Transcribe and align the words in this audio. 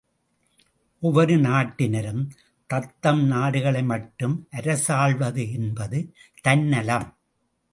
ஒவ்வொரு 1.03 1.35
நாட்டினரும் 1.37 2.23
தத்தம் 2.69 3.23
நாடுகளை 3.27 3.83
மட்டும் 3.83 4.35
அரசாள்வது 4.51 5.45
என்பது 5.51 5.99
தன் 6.41 6.65
நலம்! 6.65 7.07